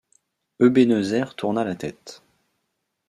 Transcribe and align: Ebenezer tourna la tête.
Ebenezer 0.59 1.35
tourna 1.35 1.63
la 1.63 1.75
tête. 1.75 2.23